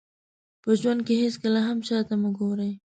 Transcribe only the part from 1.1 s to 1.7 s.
هېڅکله